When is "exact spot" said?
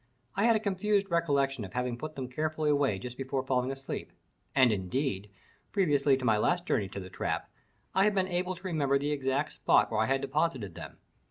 9.11-9.91